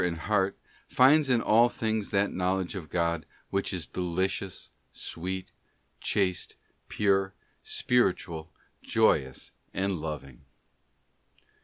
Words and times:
© 0.01 0.03
BOOK 0.03 0.07
in 0.07 0.15
heart, 0.21 0.57
finds 0.87 1.29
in 1.29 1.43
all 1.43 1.69
things 1.69 2.09
that 2.09 2.33
knowledge 2.33 2.73
of 2.73 2.89
God 2.89 3.23
which 3.51 3.71
is 3.71 3.85
delicious, 3.85 4.71
sweet, 4.91 5.51
chaste, 5.99 6.55
pure, 6.89 7.35
spiritual, 7.61 8.51
joyous, 8.81 9.51
and 9.75 9.97
loving. 9.99 10.41